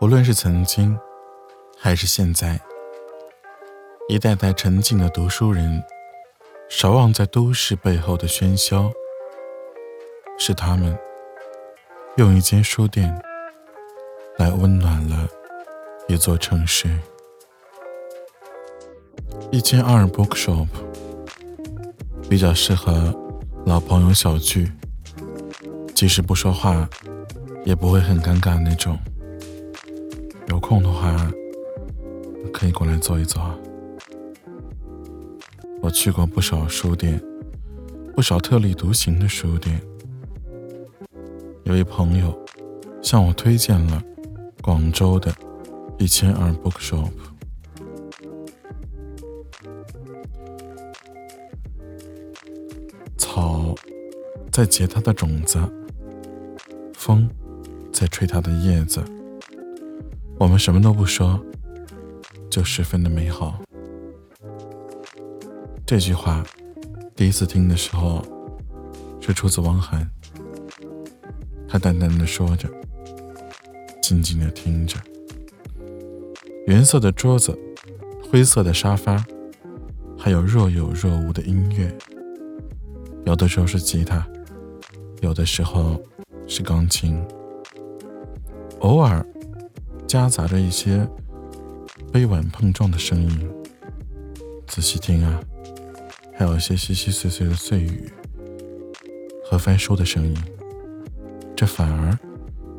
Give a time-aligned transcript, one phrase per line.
[0.00, 0.98] 无论是曾经，
[1.78, 2.58] 还是现在，
[4.08, 5.84] 一代代沉静的读书人，
[6.70, 8.90] 守望在都市背后的喧嚣，
[10.38, 10.98] 是他们
[12.16, 13.14] 用一间书店
[14.38, 15.28] 来温暖了
[16.08, 16.88] 一座城市。
[19.50, 20.66] 一间二 bookshop
[22.26, 23.14] 比较适合
[23.66, 24.72] 老朋友小聚，
[25.94, 26.88] 即使不说话，
[27.66, 28.98] 也不会很尴尬那种。
[30.50, 31.30] 有空的话，
[32.52, 33.40] 可以过来坐一坐。
[35.80, 37.22] 我去过不少书店，
[38.16, 39.80] 不少特立独行的书店。
[41.62, 42.36] 有一朋友
[43.00, 44.02] 向我推荐了
[44.60, 45.32] 广州的
[46.00, 47.12] 一千二 bookshop。
[53.16, 53.72] 草
[54.50, 55.60] 在结它的种子，
[56.92, 57.30] 风
[57.92, 59.00] 在吹它的叶子。
[60.40, 61.38] 我们什么都不说，
[62.48, 63.60] 就十分的美好。
[65.84, 66.42] 这句话
[67.14, 68.24] 第一次听的时候，
[69.20, 70.10] 是出自汪涵。
[71.68, 72.70] 他淡淡的说着，
[74.00, 74.96] 静静的听着。
[76.66, 77.56] 原色的桌子，
[78.32, 79.22] 灰色的沙发，
[80.16, 81.94] 还有若有若无的音乐。
[83.26, 84.26] 有的时候是吉他，
[85.20, 86.02] 有的时候
[86.46, 87.22] 是钢琴，
[88.78, 89.22] 偶尔。
[90.10, 91.08] 夹杂着一些
[92.12, 93.48] 杯碗碰撞的声音，
[94.66, 95.40] 仔细听啊，
[96.36, 98.10] 还有一些稀稀碎碎的碎语
[99.44, 100.36] 和翻书的声音，
[101.54, 102.18] 这反而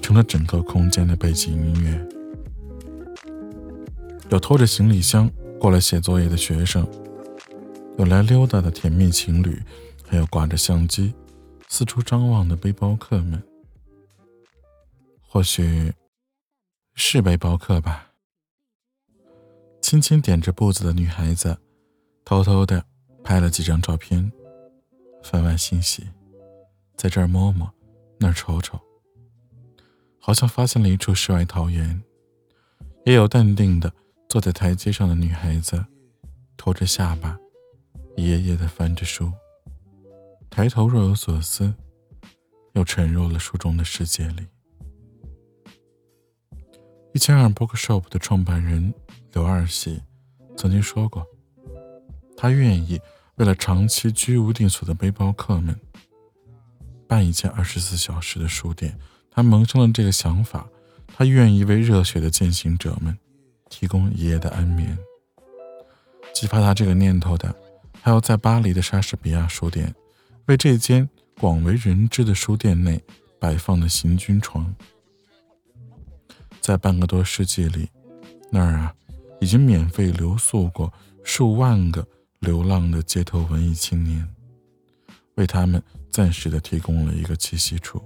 [0.00, 2.08] 成了整个空间的背景音乐。
[4.28, 6.86] 有拖着行李箱过来写作业的学生，
[7.98, 9.60] 有来溜达的甜蜜情侣，
[10.06, 11.12] 还有挂着相机
[11.66, 13.42] 四处张望的背包客们，
[15.26, 15.92] 或许。
[16.98, 18.10] 是背包客吧？
[19.82, 21.58] 轻轻点着步子的女孩子，
[22.24, 22.82] 偷偷的
[23.22, 24.32] 拍了几张照片，
[25.22, 26.08] 分外欣喜，
[26.96, 27.70] 在这儿摸摸，
[28.18, 28.80] 那儿瞅瞅，
[30.18, 32.02] 好像发现了一处世外桃源。
[33.04, 33.92] 也有淡定的
[34.26, 35.84] 坐在台阶上的女孩子，
[36.56, 37.38] 托着下巴，
[38.16, 39.30] 一页页的翻着书，
[40.48, 41.74] 抬头若有所思，
[42.72, 44.46] 又沉入了书中的世界里。
[47.16, 48.92] 一千二 bookshop 的创办人
[49.32, 50.02] 刘二喜
[50.54, 51.26] 曾经说过，
[52.36, 53.00] 他愿意
[53.36, 55.74] 为了长期居无定所的背包客们
[57.08, 58.98] 办一间二十四小时的书店。
[59.30, 60.68] 他萌生了这个想法，
[61.06, 63.16] 他愿意为热血的践行者们
[63.70, 64.98] 提供一夜的安眠。
[66.34, 67.56] 激发他这个念头的，
[68.02, 69.94] 还有在巴黎的莎士比亚书店，
[70.48, 71.08] 为这间
[71.40, 73.02] 广为人知的书店内
[73.40, 74.76] 摆放的行军床。
[76.66, 77.88] 在半个多世纪里，
[78.50, 78.92] 那儿啊，
[79.40, 82.04] 已经免费留宿过数万个
[82.40, 84.28] 流浪的街头文艺青年，
[85.36, 88.02] 为他们暂时的提供了一个栖息处，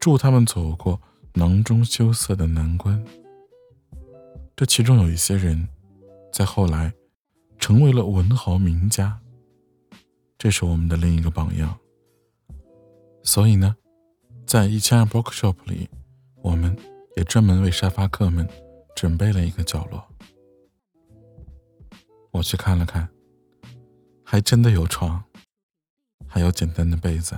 [0.00, 1.00] 助他们走过
[1.34, 3.00] 囊中羞涩的难关。
[4.56, 5.68] 这其中有一些人，
[6.32, 6.92] 在后来，
[7.60, 9.20] 成为了文豪名家。
[10.36, 11.78] 这是我们的另一个榜样。
[13.22, 13.76] 所以呢，
[14.44, 15.88] 在一千二 bookshop 里，
[16.42, 16.76] 我们。
[17.18, 18.48] 也专门为沙发客们
[18.94, 20.06] 准备了一个角落。
[22.30, 23.08] 我去看了看，
[24.24, 25.24] 还真的有床，
[26.28, 27.36] 还有简单的被子，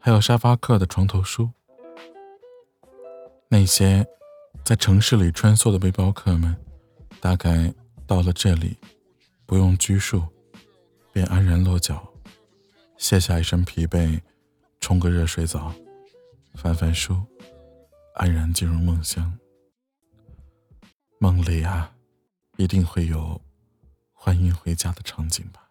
[0.00, 1.52] 还有沙发客的床头书。
[3.48, 4.04] 那些
[4.64, 6.56] 在城市里穿梭的背包客们，
[7.20, 7.72] 大概
[8.04, 8.76] 到了这里，
[9.46, 10.24] 不用拘束，
[11.12, 12.12] 便安然落脚，
[12.98, 14.20] 卸下一身疲惫，
[14.80, 15.72] 冲个热水澡，
[16.56, 17.22] 翻翻书。
[18.16, 19.38] 安然进入梦乡，
[21.20, 21.94] 梦里啊，
[22.56, 23.38] 一定会有
[24.14, 25.65] 欢迎回家的场景吧。